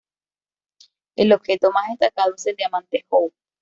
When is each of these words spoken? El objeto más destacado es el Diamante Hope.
El 1.15 1.31
objeto 1.31 1.71
más 1.71 1.89
destacado 1.89 2.33
es 2.33 2.47
el 2.47 2.55
Diamante 2.55 3.05
Hope. 3.09 3.35